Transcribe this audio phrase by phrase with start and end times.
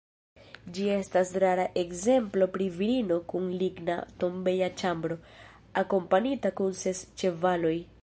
[0.77, 5.21] Ĝi estas rara ekzemplo pri virino kun ligna tombeja ĉambro,
[5.87, 7.77] akompanita kun ses ĉevaloj.